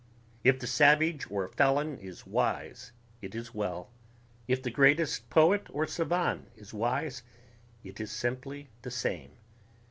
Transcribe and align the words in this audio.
If 0.43 0.57
the 0.57 0.65
savage 0.65 1.29
or 1.29 1.47
felon 1.49 1.99
is 1.99 2.25
wise 2.25 2.91
it 3.21 3.35
is 3.35 3.53
well... 3.53 3.91
if 4.47 4.63
the 4.63 4.71
greatest 4.71 5.29
poet 5.29 5.67
or 5.69 5.85
savan 5.85 6.47
is 6.55 6.73
wise 6.73 7.21
it 7.83 7.99
is 7.99 8.09
simply 8.11 8.69
the 8.81 8.89
same 8.89 9.33